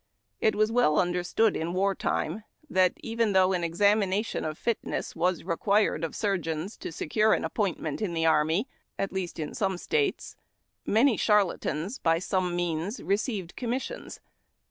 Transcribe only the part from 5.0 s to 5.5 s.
was